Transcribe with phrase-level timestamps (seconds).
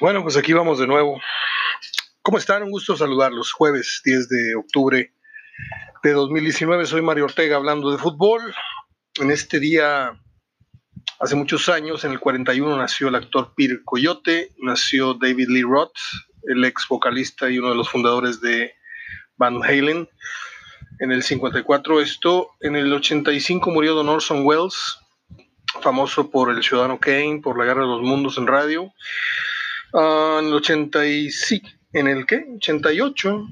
[0.00, 1.20] Bueno, pues aquí vamos de nuevo.
[2.22, 2.62] ¿Cómo están?
[2.62, 3.52] Un gusto saludarlos.
[3.52, 5.12] Jueves 10 de octubre
[6.02, 6.86] de 2019.
[6.86, 8.40] Soy Mario Ortega hablando de fútbol.
[9.20, 10.18] En este día,
[11.18, 15.98] hace muchos años, en el 41, nació el actor Peter Coyote, nació David Lee Roth,
[16.44, 18.72] el ex vocalista y uno de los fundadores de
[19.36, 20.08] Van Halen.
[21.00, 24.96] En el 54 esto, en el 85 murió Don Orson Welles,
[25.82, 28.94] famoso por El Ciudadano Kane, por La Guerra de los Mundos en radio.
[29.92, 31.62] Ah, en el 80 y, sí,
[31.92, 32.46] en el ¿qué?
[32.56, 33.46] 88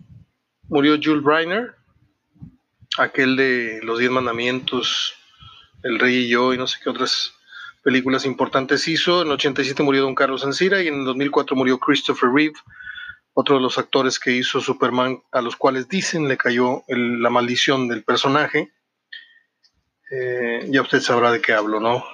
[0.69, 1.75] murió Jules Briner,
[2.99, 5.15] aquel de Los Diez Mandamientos,
[5.83, 7.33] El Rey y yo y no sé qué otras
[7.83, 9.23] películas importantes hizo.
[9.23, 12.55] En el 87 murió Don Carlos Ancira y en el 2004 murió Christopher Reeve,
[13.33, 17.89] otro de los actores que hizo Superman, a los cuales dicen le cayó la maldición
[17.89, 18.73] del personaje.
[20.11, 22.05] Eh, ya usted sabrá de qué hablo, ¿no?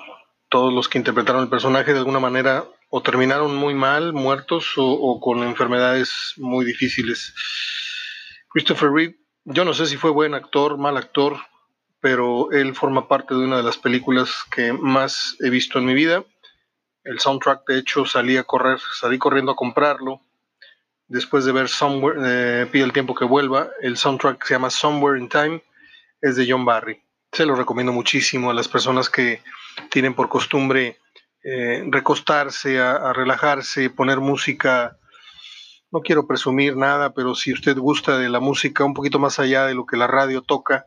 [0.49, 2.65] Todos los que interpretaron el personaje de alguna manera
[2.97, 7.35] o terminaron muy mal, muertos o, con enfermedades muy difíciles.
[8.51, 11.39] Christopher Reeve, yo no sé si fue buen actor, mal actor,
[11.99, 15.95] pero él forma parte de una de las películas que más he visto en mi
[15.95, 16.23] vida.
[17.03, 20.21] El soundtrack, de hecho, salí a correr, salí corriendo a comprarlo.
[21.09, 25.19] Después de ver Somewhere, eh, Pide el tiempo que vuelva, el soundtrack se llama Somewhere
[25.19, 25.65] in Time,
[26.21, 27.03] es de John Barry.
[27.33, 29.43] Se lo recomiendo muchísimo a las personas que
[29.91, 31.01] tienen por costumbre
[31.45, 34.97] eh, recostarse, a, relajarse, poner música.
[35.91, 39.67] No quiero presumir nada, pero si usted gusta de la música un poquito más allá
[39.67, 40.87] de lo que la radio toca,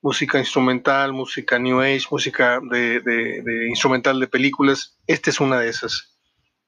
[0.00, 6.16] música instrumental, música New Age, música de, instrumental de películas, esta es una de esas.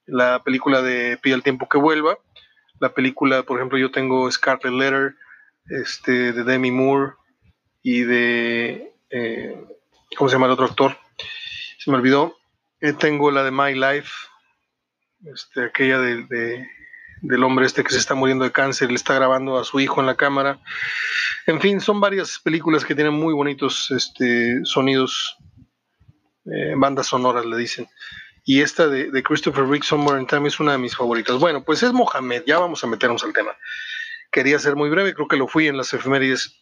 [0.04, 2.18] La película de Pide el tiempo que vuelva,
[2.80, 5.14] la película, por ejemplo, yo tengo Scarlet Letter,
[5.66, 7.12] este, de Demi Moore
[7.82, 9.64] y de, eh,
[10.16, 10.98] ¿cómo se llama el otro actor?
[11.78, 12.41] Se me olvidó,
[12.98, 14.10] tengo la de My Life,
[15.32, 16.66] este, aquella de,
[17.20, 20.00] del hombre este que se está muriendo de cáncer, le está grabando a su hijo
[20.00, 20.60] en la cámara.
[21.46, 25.36] En fin, son varias películas que tienen muy bonitos este, sonidos,
[26.46, 27.88] eh, bandas sonoras le dicen.
[28.44, 31.38] Y esta de, Christopher Rick Somewhere in Time es una de mis favoritas.
[31.38, 33.56] Bueno, pues es Mohamed, ya vamos a meternos al tema.
[34.32, 36.58] Quería ser muy breve, creo que lo fui en las efemérides.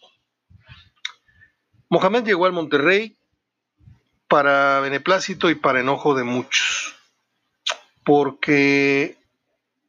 [1.89, 3.17] Mohamed llegó al Monterrey
[4.31, 6.95] para beneplácito y para enojo de muchos,
[8.05, 9.17] porque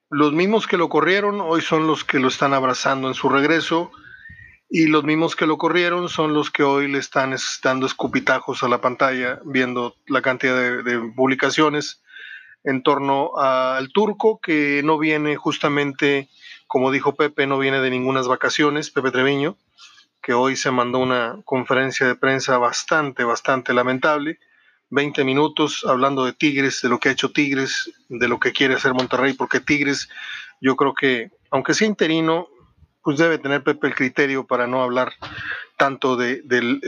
[0.09, 3.91] los mismos que lo corrieron hoy son los que lo están abrazando en su regreso
[4.68, 8.68] y los mismos que lo corrieron son los que hoy le están dando escupitajos a
[8.68, 12.02] la pantalla viendo la cantidad de, de publicaciones
[12.63, 16.29] en torno al turco que no viene justamente,
[16.66, 19.56] como dijo Pepe, no viene de ningunas vacaciones, Pepe Treviño,
[20.22, 24.40] que hoy se mandó una conferencia de prensa bastante, bastante lamentable.
[24.90, 28.76] 20 minutos hablando de Tigres, de lo que ha hecho Tigres, de lo que quiere
[28.76, 30.09] hacer Monterrey, porque Tigres,
[30.59, 32.50] yo creo que, aunque sea interino,
[33.02, 35.14] pues debe tener Pepe el criterio para no hablar
[35.78, 36.80] tanto de, del,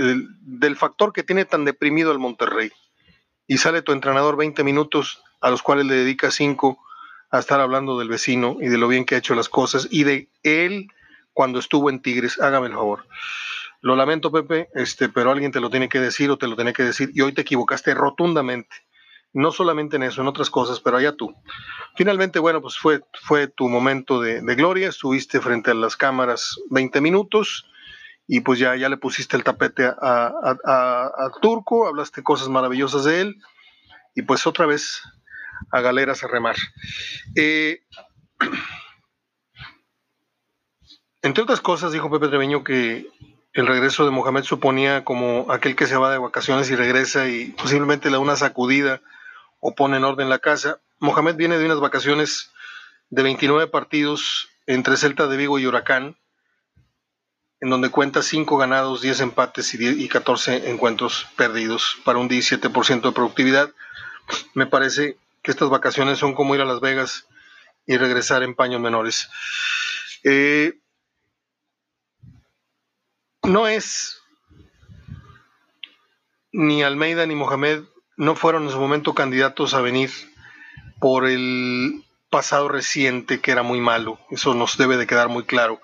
[0.42, 2.72] del, factor que tiene tan deprimido el Monterrey.
[3.48, 6.78] Y sale tu entrenador 20 minutos, a los cuales le dedica 5
[7.32, 10.04] a estar hablando del vecino y de lo bien que ha hecho las cosas y
[10.04, 10.88] de él
[11.34, 13.06] cuando estuvo en Tigres, hágame el favor.
[13.82, 16.72] Lo lamento, Pepe, este, pero alguien te lo tiene que decir o te lo tiene
[16.72, 18.74] que decir y hoy te equivocaste rotundamente.
[19.34, 21.36] No solamente en eso, en otras cosas, pero allá tú.
[21.98, 27.02] Finalmente, bueno, pues fue, fue tu momento de, gloria, estuviste frente a las cámaras 20
[27.02, 27.66] minutos
[28.26, 33.36] y pues ya, ya le pusiste el tapete a, Turco, hablaste cosas maravillosas de él
[34.16, 35.02] y pues otra vez
[35.72, 36.56] a galeras a remar.
[37.36, 37.82] Eh,
[41.24, 43.08] Entre otras cosas, dijo Pepe Treveño que
[43.54, 47.46] el regreso de Mohamed suponía como aquel que se va de vacaciones y regresa y
[47.52, 49.02] posiblemente le da una sacudida
[49.62, 50.82] o pone en orden la casa.
[51.00, 52.52] Mohamed viene de unas vacaciones
[53.10, 56.18] de 29 partidos entre Celta de Vigo y Huracán,
[57.62, 63.12] en donde cuenta 5 ganados, 10 empates y, 14 encuentros perdidos para un 17% de
[63.14, 63.72] productividad.
[64.56, 67.28] Me parece que estas vacaciones son como ir a Las Vegas
[67.86, 69.30] y regresar en paños menores.
[70.26, 70.80] Eh,
[73.44, 74.22] no es
[76.52, 77.84] ni Almeida ni Mohamed
[78.16, 80.12] no fueron en su momento candidatos a venir
[81.00, 85.82] por el pasado reciente que era muy malo, eso nos debe de quedar muy claro,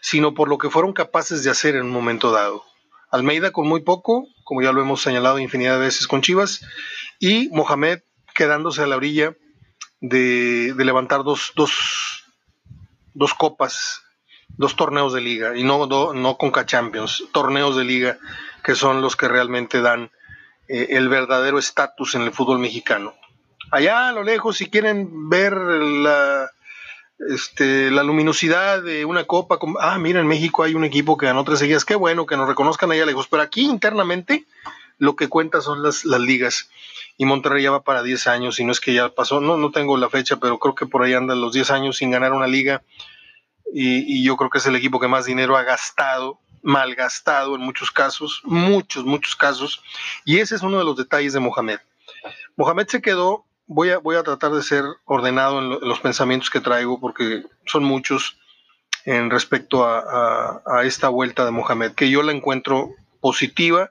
[0.00, 2.64] sino por lo que fueron capaces de hacer en un momento dado.
[3.10, 6.64] Almeida con muy poco, como ya lo hemos señalado infinidad de veces con Chivas,
[7.18, 8.00] y Mohamed
[8.34, 9.36] quedándose a la orilla
[10.00, 12.24] de, levantar dos, dos,
[13.14, 14.02] dos copas
[14.60, 18.18] dos torneos de liga y no, no Conca Champions, torneos de liga
[18.62, 20.10] que son los que realmente dan
[20.68, 23.14] eh, el verdadero estatus en el fútbol mexicano.
[23.70, 26.50] allá a lo lejos, si quieren ver la,
[27.30, 31.42] este, la luminosidad de una copa, ah, mira, en México hay un equipo que ganó
[31.42, 34.44] tres seguidas, qué bueno que nos reconozcan allá lejos, pero aquí internamente
[34.98, 36.68] lo que cuenta son las, las ligas.
[37.16, 39.70] Y Monterrey ya va para 10 años, y no es que ya pasó, no, no
[39.70, 42.46] tengo la fecha, pero creo que por ahí andan los 10 años sin ganar una
[42.46, 42.82] liga.
[43.72, 47.90] Y, yo creo que es el equipo que más dinero ha gastado, malgastado en muchos
[47.90, 49.82] casos, muchos, muchos casos.
[50.24, 51.78] Y ese es uno de los detalles de Mohamed.
[52.56, 56.60] Mohamed se quedó voy a, voy a tratar de ser ordenado en, los pensamientos que
[56.60, 58.36] traigo porque son muchos
[59.04, 62.90] en respecto a, esta vuelta de Mohamed, que yo la encuentro
[63.20, 63.90] positiva,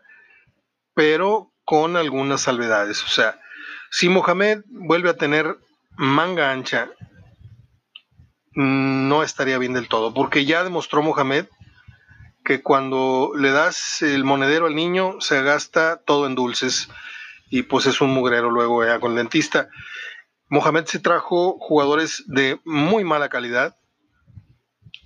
[0.93, 3.03] pero con algunas salvedades.
[3.03, 3.39] O sea,
[3.89, 5.57] si Mohamed vuelve a tener
[5.95, 6.89] manga ancha,
[8.53, 11.45] no estaría bien del todo, porque ya demostró Mohamed
[12.43, 16.89] que cuando le das el monedero al niño se gasta todo en dulces
[17.49, 19.69] y pues es un mugrero luego ya con dentista.
[20.49, 23.75] Mohamed se trajo jugadores de muy mala calidad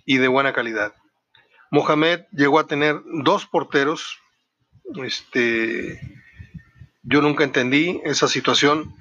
[0.06, 0.94] y de buena calidad.
[1.72, 4.20] Mohamed llegó a tener dos porteros.
[5.04, 6.00] Este,
[7.02, 8.96] yo nunca entendí esa situación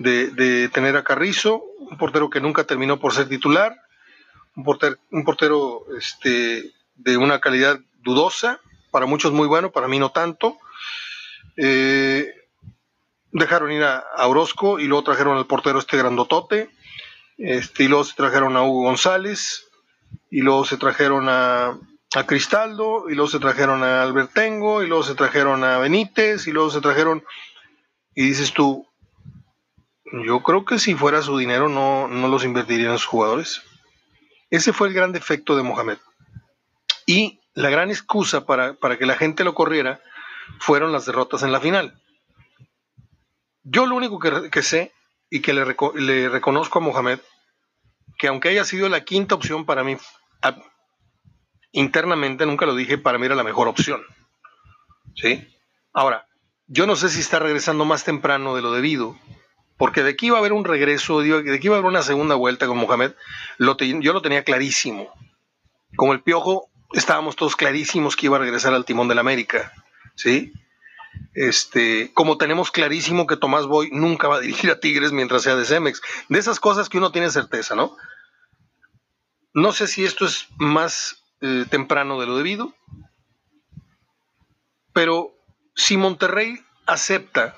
[0.00, 3.76] de, tener a Carrizo, un portero que nunca terminó por ser titular,
[4.56, 8.60] un portero, un portero este, de una calidad dudosa,
[8.90, 10.58] para muchos muy bueno, para mí no tanto.
[11.56, 12.32] Eh,
[13.32, 16.70] dejaron ir a, Orozco y luego trajeron al portero este grandotote,
[17.36, 19.68] este, y luego se trajeron a Hugo González,
[20.30, 21.78] y luego se trajeron a,
[22.14, 26.52] a Cristaldo, y luego se trajeron a Albertengo, y luego se trajeron a Benítez, y
[26.52, 27.22] luego se trajeron,
[28.14, 28.89] y dices tú,
[30.12, 33.62] yo creo que si fuera su dinero no, no los invertiría en sus jugadores.
[34.50, 35.98] Ese fue el gran defecto de Mohamed.
[37.06, 40.00] Y la gran excusa para, para que la gente lo corriera
[40.58, 42.00] fueron las derrotas en la final.
[43.62, 44.92] Yo lo único que, sé
[45.28, 47.20] y que le, reconozco a Mohamed,
[48.18, 49.96] que aunque haya sido la quinta opción para mí,
[51.72, 54.02] internamente nunca lo dije, para mí era la mejor opción.
[55.14, 55.46] ¿Sí?
[55.92, 56.26] Ahora,
[56.66, 59.16] yo no sé si está regresando más temprano de lo debido,
[59.80, 62.34] porque de aquí iba a haber un regreso, de aquí iba a haber una segunda
[62.34, 63.12] vuelta con Mohamed,
[63.58, 65.10] yo lo tenía clarísimo.
[65.96, 69.72] Como el piojo, estábamos todos clarísimos que iba a regresar al timón del América.
[70.16, 70.52] ¿Sí?
[71.32, 75.56] Este, como tenemos clarísimo que Tomás Boy nunca va a dirigir a Tigres mientras sea
[75.56, 76.02] de Cemex.
[76.28, 77.96] De esas cosas que uno tiene certeza, ¿no?
[79.54, 82.74] No sé si esto es más eh, temprano de lo debido,
[84.92, 85.32] pero
[85.74, 87.56] si Monterrey acepta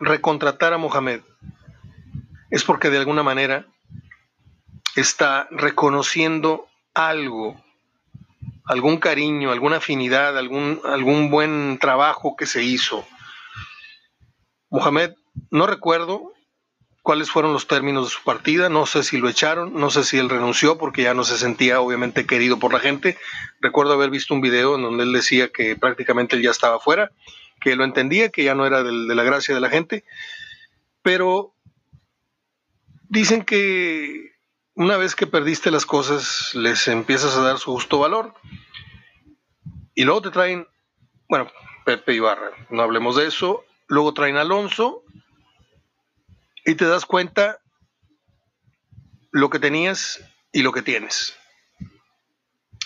[0.00, 1.20] recontratar a Mohamed,
[2.50, 3.66] es porque de alguna manera
[4.94, 7.56] está reconociendo algo
[8.68, 13.04] algún cariño, alguna afinidad, algún, algún buen trabajo que se hizo.
[14.68, 15.14] Mohamed,
[15.50, 16.34] no recuerdo
[17.02, 20.18] cuáles fueron los términos de su partida, no sé si lo echaron, no sé si
[20.18, 23.16] él renunció porque ya no se sentía obviamente querido por la gente.
[23.62, 27.10] Recuerdo haber visto un video en donde él decía que prácticamente él ya estaba fuera,
[27.60, 30.04] que lo entendía, que ya no era de la gracia de la gente,
[31.02, 31.54] pero
[33.08, 34.32] dicen que
[34.74, 38.34] una vez que perdiste las cosas, les empiezas a dar su justo valor.
[39.94, 40.68] Y luego te traen,
[41.28, 41.50] bueno,
[41.84, 43.64] Pepe Ibarra, no hablemos de eso.
[43.88, 45.02] Luego traen Alonso
[46.64, 47.58] y te das cuenta
[49.32, 50.20] lo que tenías
[50.52, 51.36] y lo que tienes.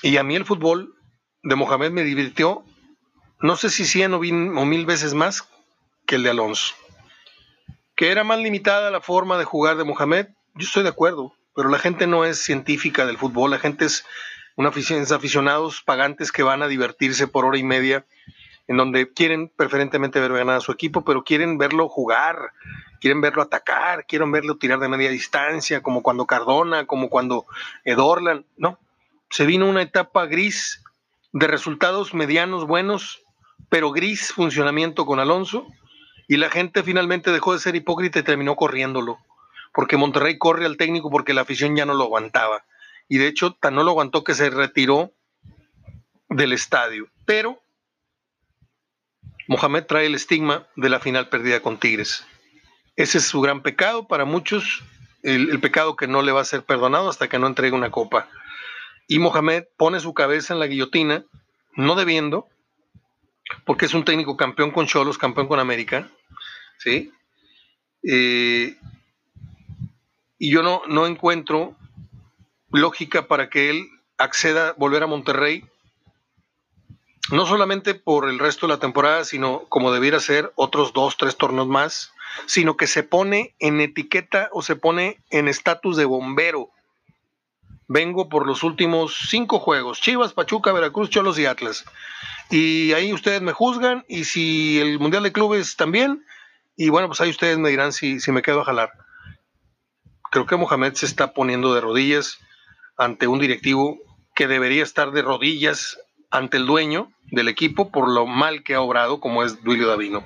[0.03, 0.95] Y a mí el fútbol
[1.43, 2.65] de Mohamed me divirtió,
[3.43, 5.49] no sé si 100 o mil veces más
[6.07, 6.75] que el de Alonso.
[7.97, 11.69] Que era más limitada la forma de jugar de Mohamed, yo estoy de acuerdo pero
[11.69, 14.05] la gente no es científica del fútbol, la gente es
[14.57, 18.05] una aficionados pagantes que van a divertirse por hora y media,
[18.69, 22.53] en donde quieren preferentemente ver ganar a su equipo, pero quieren verlo jugar,
[23.01, 27.47] quieren verlo atacar, quieren verlo tirar de media distancia, como cuando Cardona, como cuando
[27.85, 28.79] Edorlan, no,
[29.31, 30.83] se vino una etapa gris
[31.33, 33.23] de resultados medianos buenos,
[33.69, 35.67] pero gris funcionamiento con Alonso,
[36.29, 39.19] y la gente finalmente dejó de ser hipócrita y terminó corriéndolo
[39.73, 42.65] porque Monterrey corre al técnico porque la afición ya no lo aguantaba.
[43.09, 45.13] Y de hecho, tan no lo aguantó que se retiró
[46.29, 47.09] del estadio.
[47.25, 47.61] Pero
[49.49, 52.25] Mohamed trae el estigma de la final perdida con Tigres.
[52.97, 54.83] Ese es su gran pecado para muchos,
[55.23, 58.29] el, pecado que no le va a ser perdonado hasta que no entregue una copa.
[59.09, 61.25] Y Mohamed pone su cabeza en la guillotina,
[61.75, 62.49] no debiendo,
[63.65, 66.09] porque es un técnico campeón con Cholos, campeón con América,
[66.79, 67.13] ¿sí?
[68.03, 68.77] Eh,
[70.39, 71.77] y yo no, no encuentro
[72.71, 75.65] lógica para que él acceda a volver a Monterrey,
[77.31, 81.37] no solamente por el resto de la temporada, sino como debiera ser otros dos, tres
[81.37, 82.13] torneos más,
[82.47, 86.71] sino que se pone en etiqueta o se pone en estatus de bombero.
[87.89, 91.85] Vengo por los últimos cinco juegos, Chivas, Pachuca, Veracruz, Cholos y Atlas.
[92.51, 96.25] Y ahí ustedes me juzgan y si el Mundial de Clubes también,
[96.77, 98.93] y bueno, pues ahí ustedes me dirán si, si me quedo a jalar.
[100.31, 102.39] Creo que Mohamed se está poniendo de rodillas
[102.97, 103.99] ante un directivo
[104.35, 105.99] que debería estar de rodillas
[106.31, 110.25] ante el dueño del equipo por lo mal que ha obrado, como es Duilio Davino.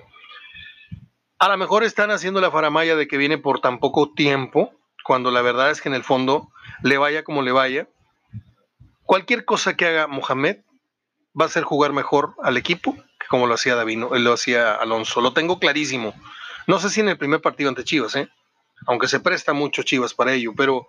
[1.38, 4.72] A lo mejor están haciendo la faramaya de que viene por tan poco tiempo,
[5.04, 6.50] cuando la verdad es que en el fondo,
[6.82, 7.88] le vaya como le vaya,
[9.04, 10.58] cualquier cosa que haga Mohamed
[11.38, 15.20] va a hacer jugar mejor al equipo que como lo hacía Davino, lo hacía Alonso.
[15.20, 16.14] Lo tengo clarísimo.
[16.66, 18.28] No sé si en el primer partido ante Chivas, ¿eh?
[18.86, 20.88] aunque se presta mucho Chivas para ello, pero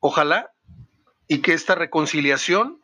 [0.00, 0.50] ojalá
[1.28, 2.80] y que esta reconciliación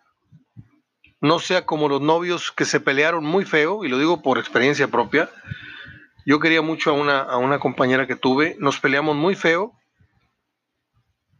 [1.20, 4.88] no sea como los novios que se pelearon muy feo, y lo digo por experiencia
[4.88, 5.30] propia.
[6.24, 9.77] Yo quería mucho a una, a una compañera que tuve, nos peleamos muy feo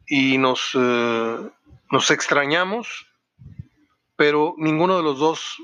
[0.09, 1.51] y nos, eh,
[1.91, 3.07] nos extrañamos,
[4.17, 5.59] pero ninguno de los dos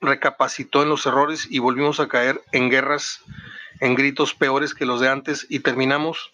[0.00, 3.22] recapacitó en los errores y volvimos a caer en guerras,
[3.80, 6.32] en gritos peores que los de antes y terminamos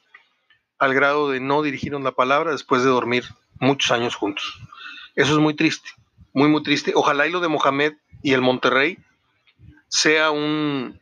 [0.78, 3.25] al grado de no dirigirnos la palabra después de dormir
[3.61, 4.61] muchos años juntos.
[5.14, 5.90] Eso es muy triste
[6.34, 6.92] muy, muy triste.
[6.94, 8.99] Ojalá y lo de Mohamed y el Monterrey
[9.88, 11.00] sea un,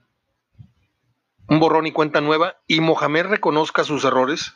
[1.48, 4.52] un borrón y cuenta nueva y Mohamed reconozca sus errores.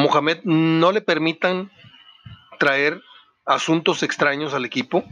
[0.00, 1.70] Mohamed no le permitan
[2.58, 3.02] traer
[3.44, 5.04] asuntos extraños al equipo.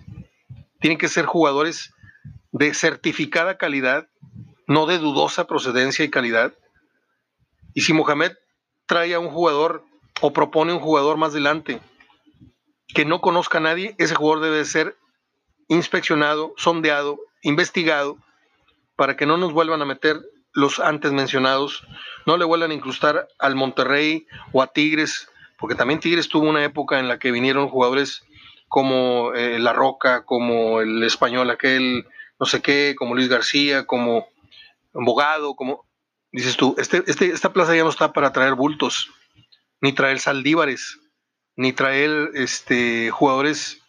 [0.81, 1.95] Tienen que ser jugadores
[2.53, 4.09] de certificada calidad,
[4.67, 6.55] no de dudosa procedencia y calidad.
[7.75, 8.33] Y si Mohamed
[8.87, 9.85] trae a un jugador
[10.21, 11.81] o propone un jugador más adelante
[12.89, 14.97] que no conozca a nadie, ese jugador debe ser
[15.69, 18.17] inspeccionado, sondeado, investigado,
[18.97, 20.17] para que no nos vuelvan a meter
[20.59, 21.87] los antes mencionados,
[22.27, 26.65] no le vuelvan a incrustar al Monterrey o a Tigres, porque también Tigres tuvo una
[26.65, 28.25] época en la que vinieron jugadores
[28.67, 32.09] como eh, La Roca, como el español aquel,
[32.41, 34.27] no sé qué, como Luis García, como
[34.93, 35.87] Bogado, como
[36.33, 39.13] dices tú, este, este, esta plaza ya no está para traer bultos,
[39.81, 40.99] ni traer saldívares,
[41.55, 43.81] ni traer este, jugadores,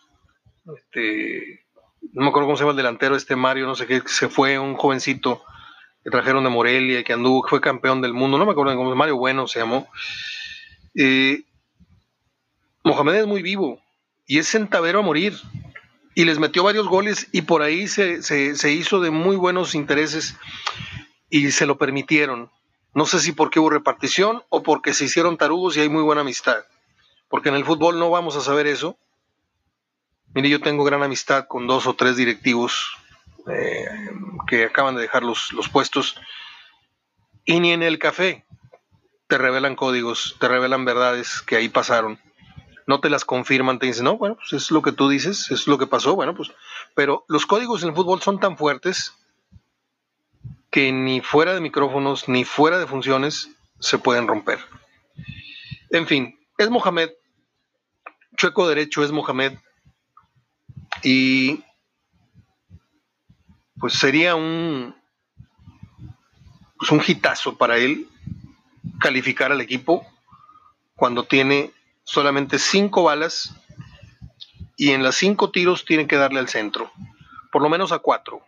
[0.78, 1.66] este,
[2.14, 4.60] no me acuerdo cómo se llama el delantero, este Mario, no sé qué, se fue
[4.60, 5.44] un jovencito
[6.04, 8.96] que trajeron de Morelia, que anduvo, que fue campeón del mundo, no me acuerdo cómo,
[8.96, 9.88] Mario Bueno se llamó.
[10.96, 11.44] Eh,
[12.84, 13.82] Mohamed es muy vivo
[14.26, 15.38] y es centavero a morir.
[16.16, 20.36] Y les metió varios goles y por ahí se, se hizo de muy buenos intereses
[21.30, 22.52] y se lo permitieron.
[22.94, 26.22] No sé si porque hubo repartición o porque se hicieron tarugos y hay muy buena
[26.22, 26.66] amistad
[27.30, 28.98] porque en el fútbol no vamos a saber eso.
[30.34, 32.92] Mire, yo tengo gran amistad con dos o tres directivos
[33.48, 33.86] eh,
[34.50, 36.16] que acaban de dejar los, los puestos
[37.46, 38.46] y ni en el café
[39.28, 42.20] te revelan códigos, te revelan verdades que ahí pasaron.
[42.88, 45.68] No te las confirman, te dicen, no, bueno, pues es lo que tú dices, es
[45.68, 46.52] lo que pasó, bueno, pues.
[46.96, 49.14] Pero los códigos en el fútbol son tan fuertes
[50.72, 54.60] que ni fuera de micrófonos ni fuera de funciones se pueden romper.
[55.92, 57.12] En fin, es Mohamed,
[58.36, 59.60] chueco derecho es Mohamed,
[61.04, 61.64] y
[63.80, 64.96] pues sería un,
[66.78, 68.08] pues un hitazo para él
[69.00, 70.06] calificar al equipo
[70.96, 71.72] cuando tiene
[72.04, 73.56] solamente cinco balas
[74.76, 76.92] y en las cinco tiros tiene que darle al centro,
[77.52, 78.42] por lo menos a cuatro,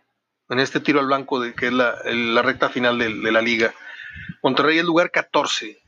[0.48, 3.74] en este tiro al blanco de que es la, recta final de, de, la liga.
[4.42, 5.82] Monterrey es lugar 14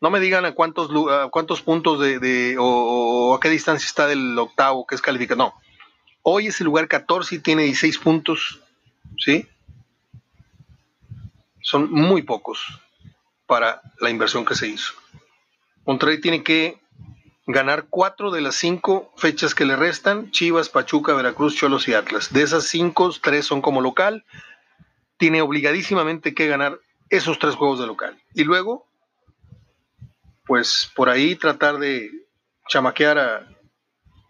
[0.00, 0.90] no me digan a cuántos,
[1.30, 5.38] cuántos puntos de, o, a qué distancia está del octavo que es calificado.
[5.38, 5.54] No.
[6.22, 8.60] Hoy es el lugar 14 y tiene 16 puntos.
[9.16, 9.48] ¿Sí?
[11.60, 12.80] Son muy pocos
[13.46, 14.92] para la inversión que se hizo.
[15.86, 16.80] Monterrey tiene que
[17.46, 22.32] ganar cuatro de las cinco fechas que le restan: Chivas, Pachuca, Veracruz, Cholos y Atlas.
[22.32, 24.24] De esas cinco, tres son como local.
[25.16, 26.78] Tiene obligadísimamente que ganar
[27.10, 28.20] esos tres juegos de local.
[28.34, 28.88] Y luego
[30.48, 32.10] pues por ahí tratar de
[32.68, 33.46] chamaquear a...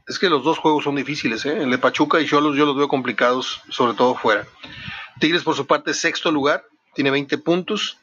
[0.08, 1.62] Es que los dos juegos son difíciles, ¿eh?
[1.62, 4.46] El de Pachuca y Cholos yo los veo complicados, sobre todo fuera.
[5.20, 7.98] Tigres por su parte sexto lugar, tiene 20 puntos.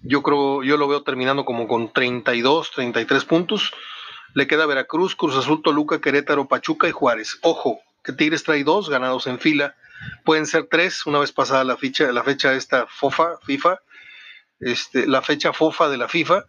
[0.00, 3.72] Yo creo, yo lo veo terminando como con 32, 33 puntos.
[4.34, 7.38] Le queda Veracruz, Cruz Azul, Toluca, Querétaro, Pachuca y Juárez.
[7.42, 9.76] Ojo, que Tigres trae dos ganados en fila.
[10.24, 13.80] Pueden ser tres, una vez pasada la fecha, la fecha esta FOFA, FIFA,
[14.58, 16.46] este, la fecha FOFA de la FIFA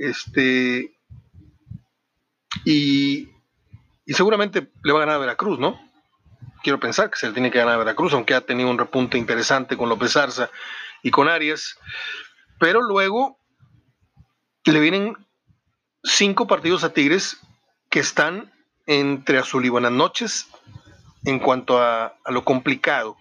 [0.00, 0.98] este,
[2.64, 3.28] y,
[4.14, 5.80] seguramente le va a ganar a Veracruz, ¿no?
[6.62, 9.18] Quiero pensar que se le tiene que ganar a Veracruz, aunque ha tenido un repunte
[9.18, 10.50] interesante con López Arza
[11.02, 11.78] y con Arias.
[12.58, 13.38] Pero luego
[14.64, 15.16] le vienen
[16.02, 17.38] cinco partidos a Tigres
[17.90, 18.52] que están
[18.86, 20.48] entre azul y buenas noches
[21.24, 23.16] en cuanto a, lo complicado.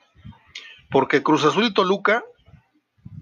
[0.89, 2.23] Porque Cruz Azul y Toluca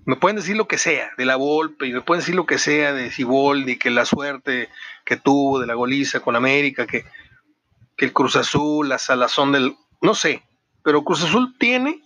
[0.05, 2.57] me pueden decir lo que sea de la Volpe y me pueden decir lo que
[2.57, 4.69] sea de Ciboldi, que la suerte
[5.05, 7.05] que tuvo de la goliza con América, que,
[7.97, 9.75] que el Cruz Azul, la salazón del.
[10.01, 10.43] No sé,
[10.83, 12.01] pero Cruz Azul tiene.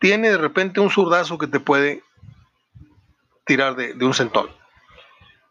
[0.00, 2.02] Tiene de repente un zurdazo que te puede
[3.44, 4.48] tirar de, un centón.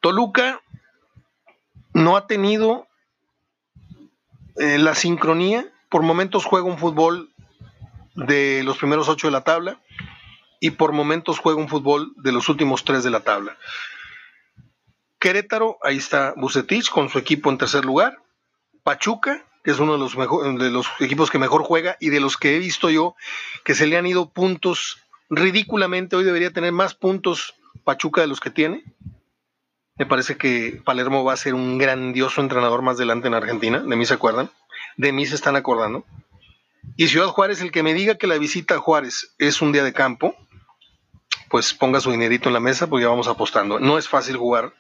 [0.02, 0.62] Toluca
[1.94, 2.88] no ha tenido
[4.58, 5.72] eh, la sincronía.
[5.90, 7.30] Por momentos juega un fútbol
[8.16, 9.82] de los primeros ocho de la tabla
[10.60, 13.58] y por momentos juega un fútbol de los últimos tres de la tabla.
[15.20, 18.18] Querétaro, ahí está Bucetich con su equipo en tercer lugar.
[18.88, 22.38] Pachuca, que es uno de los, de los equipos que mejor juega y de los
[22.38, 23.18] que he visto yo
[23.66, 26.16] que se le han ido puntos ridículamente.
[26.16, 27.54] Hoy debería tener más puntos
[27.84, 28.86] Pachuca de los que tiene.
[29.98, 33.80] Me parece que Palermo va a ser un grandioso entrenador más adelante en Argentina.
[33.80, 34.52] De mí se acuerdan.
[34.96, 36.06] De mí se están acordando.
[36.96, 39.84] Y Ciudad Juárez, el que me diga que la visita a Juárez es un día
[39.84, 40.34] de campo,
[41.50, 43.82] pues ponga su dinerito en la mesa, porque ya vamos apostando.
[43.82, 44.74] No es fácil jugar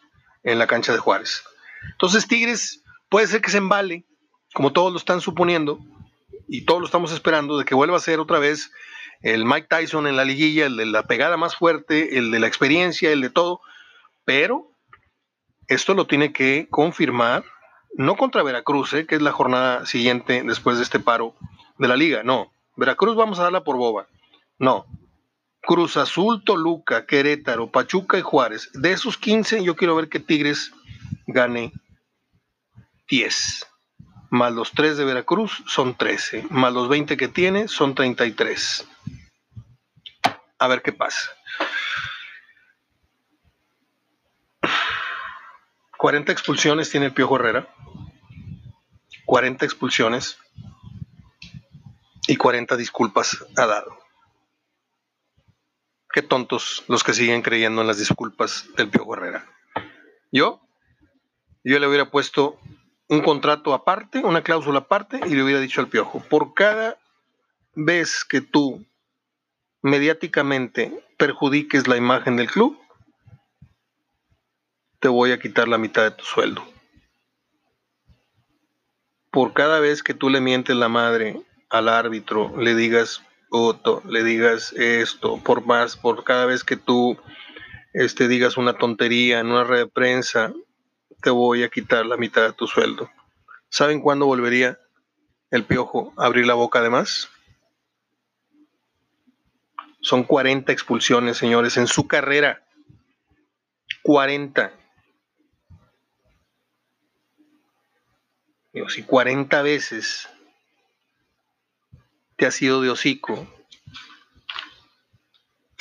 [0.43, 1.43] en la cancha de Juárez.
[1.91, 4.05] Entonces, Tigres puede ser que se embale,
[4.53, 5.79] como todos lo están suponiendo,
[6.47, 8.71] y todos lo estamos esperando, de que vuelva a ser otra vez
[9.21, 12.47] el Mike Tyson en la liguilla, el de la pegada más fuerte, el de la
[12.47, 13.61] experiencia, el de todo,
[14.25, 14.71] pero
[15.67, 17.43] esto lo tiene que confirmar,
[17.95, 19.05] no contra Veracruz, ¿eh?
[19.05, 21.35] que es la jornada siguiente después de este paro
[21.77, 22.51] de la liga, no.
[22.75, 24.07] Veracruz vamos a darla por boba.
[24.59, 24.85] No.
[25.61, 28.69] Cruz Azul, Toluca, Querétaro, Pachuca y Juárez.
[28.73, 30.71] De esos 15, yo quiero ver que Tigres
[31.25, 31.73] gane
[33.07, 33.67] 10.
[34.29, 36.47] Más los 3 de Veracruz son 13.
[36.49, 38.87] Más los 20 que tiene son 33.
[40.59, 41.31] A ver qué pasa.
[45.97, 47.73] 40 expulsiones tiene el Piojo Herrera.
[49.25, 50.37] 40 expulsiones.
[52.27, 53.97] Y 40 disculpas ha dado.
[56.11, 59.45] Qué tontos los que siguen creyendo en las disculpas del Piojo Herrera.
[60.31, 60.61] Yo,
[61.63, 62.59] yo le hubiera puesto
[63.09, 66.97] un contrato aparte, una cláusula aparte, y le hubiera dicho al Piojo, por cada
[67.75, 68.85] vez que tú
[69.81, 72.77] mediáticamente perjudiques la imagen del club,
[74.99, 76.63] te voy a quitar la mitad de tu sueldo.
[79.31, 84.23] Por cada vez que tú le mientes la madre al árbitro, le digas Otto, le
[84.23, 87.17] digas esto, por más, por cada vez que tú
[87.93, 90.53] este, digas una tontería en una red de prensa,
[91.21, 93.09] te voy a quitar la mitad de tu sueldo.
[93.69, 94.79] ¿Saben cuándo volvería
[95.51, 97.29] el piojo a abrir la boca además?
[100.01, 102.63] Son 40 expulsiones, señores, en su carrera.
[104.03, 104.71] 40.
[108.89, 110.29] si 40 veces
[112.35, 113.47] te has ido de hocico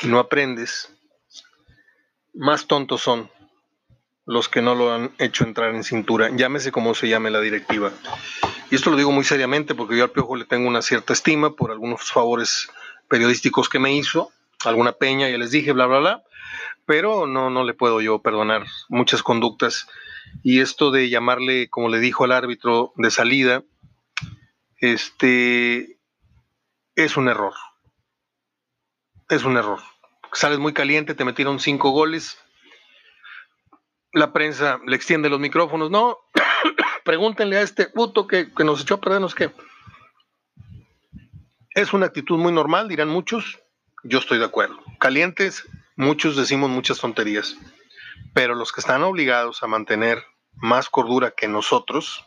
[0.02, 0.90] y no aprendes,
[2.32, 3.30] más tontos son
[4.26, 7.92] los que no lo han hecho entrar en cintura, llámese como se llame la directiva.
[8.70, 11.54] Y esto lo digo muy seriamente porque yo al Piojo le tengo una cierta estima
[11.54, 12.68] por algunos favores
[13.08, 14.32] periodísticos que me hizo,
[14.64, 16.22] alguna peña, ya les dije, bla, bla, bla,
[16.84, 19.86] pero no, no le puedo yo perdonar muchas conductas
[20.42, 23.62] y esto de llamarle, como le dijo al árbitro de salida,
[24.78, 25.98] este
[26.94, 27.54] es un error.
[29.28, 29.80] Es un error.
[30.32, 32.38] Sales muy caliente, te metieron cinco goles.
[34.16, 35.90] La prensa le extiende los micrófonos.
[35.90, 36.18] No,
[37.04, 39.50] pregúntenle a este puto que, nos echó a perdernos que
[41.70, 43.58] es una actitud muy normal, dirán muchos.
[44.02, 44.78] Yo estoy de acuerdo.
[44.98, 47.56] Calientes, muchos decimos muchas tonterías
[48.36, 50.22] pero los que están obligados a mantener
[50.56, 52.22] más cordura que nosotros,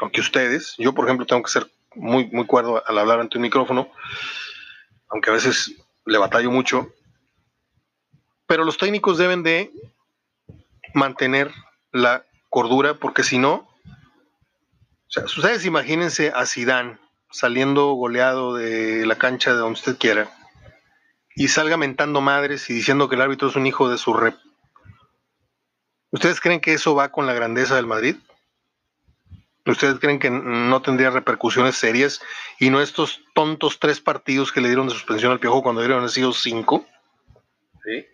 [0.00, 3.42] aunque ustedes, yo por ejemplo tengo que ser muy, muy cuerdo al hablar ante un
[3.42, 3.90] micrófono,
[5.08, 5.74] aunque a veces
[6.06, 6.88] le batallo mucho,
[8.46, 9.70] pero los técnicos deben de
[10.94, 11.50] mantener
[11.92, 19.16] la cordura porque si no, o sea, ustedes imagínense a Sidán saliendo goleado de la
[19.16, 20.30] cancha de donde usted quiera
[21.36, 24.36] y salga mentando madres y diciendo que el árbitro es un hijo de su rep
[26.14, 28.14] ¿Ustedes creen que eso va con la grandeza del Madrid?
[29.66, 32.22] ¿Ustedes creen que no tendría repercusiones serias
[32.60, 36.08] y no estos tontos tres partidos que le dieron de suspensión al Piojo cuando haber
[36.10, 36.86] sido cinco?
[37.84, 38.06] ¿Sí?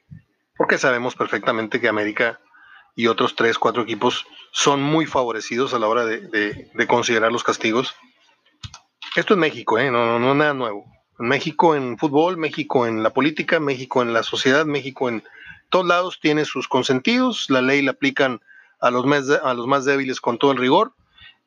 [0.56, 2.40] Porque sabemos perfectamente que América
[2.96, 7.94] y otros tres, cuatro equipos son muy favorecidos a la hora de, considerar los castigos.
[9.16, 9.90] Esto es México, ¿eh?
[9.90, 10.84] no, no, no nada nuevo.
[11.18, 15.22] México en fútbol, México en la política, México en la sociedad, México en
[15.68, 18.40] todos lados tiene sus consentidos, la ley la aplican
[18.80, 20.94] a los más, a los más débiles con todo el rigor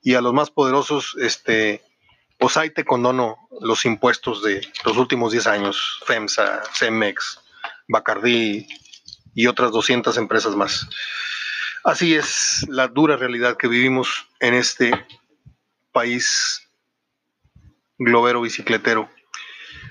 [0.02, 1.82] y a los más poderosos, este,
[2.38, 7.40] pues ahí te condono los impuestos de los últimos 10 años, FEMSA, CEMEX,
[7.88, 8.68] Bacardí
[9.34, 10.88] y otras 200 empresas más.
[11.84, 15.06] Así es la dura realidad que vivimos en este
[15.92, 16.70] país
[17.98, 19.10] globero bicicletero.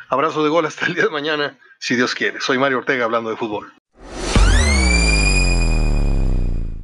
[0.09, 2.41] Abrazo de gol hasta el día de mañana, si Dios quiere.
[2.41, 3.75] Soy Mario Ortega hablando de fútbol.